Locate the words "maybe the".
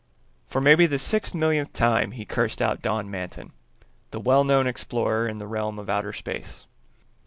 0.59-0.97